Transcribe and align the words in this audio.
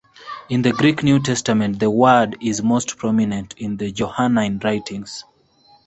In 0.49 0.63
the 0.63 0.71
Greek 0.71 1.03
New 1.03 1.19
Testament 1.19 1.77
the 1.77 1.91
word 1.91 2.35
is 2.41 2.63
most 2.63 2.97
prominent 2.97 3.53
in 3.59 3.77
the 3.77 3.91
Johannine 3.91 4.57
writings. 4.63 5.25